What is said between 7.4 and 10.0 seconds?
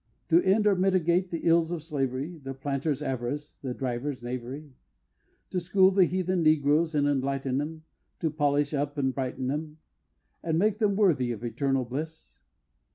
'em, To polish up and brighten 'em,